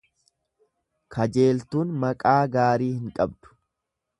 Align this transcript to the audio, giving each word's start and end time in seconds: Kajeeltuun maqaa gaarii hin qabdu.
Kajeeltuun 1.17 1.93
maqaa 2.05 2.41
gaarii 2.57 2.91
hin 2.95 3.13
qabdu. 3.21 3.57